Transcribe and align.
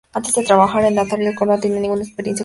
Antes 0.15 0.33
de 0.33 0.41
trabajar 0.43 0.83
en 0.85 0.97
Atari, 0.97 1.27
Alcorn 1.27 1.51
no 1.51 1.59
tenía 1.59 1.79
ninguna 1.79 2.01
experiencia 2.01 2.15
con 2.15 2.23
videojuegos. 2.23 2.39